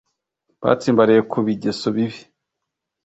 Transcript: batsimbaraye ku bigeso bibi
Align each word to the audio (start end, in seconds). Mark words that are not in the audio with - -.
batsimbaraye 0.61 1.21
ku 1.31 1.37
bigeso 1.45 1.87
bibi 1.95 2.21